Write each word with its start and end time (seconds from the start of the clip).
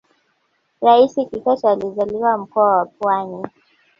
raisi 0.81 1.25
kikwete 1.25 1.69
alizaliwa 1.69 2.37
mkoa 2.37 2.77
wa 2.77 2.85
pwani 2.85 3.45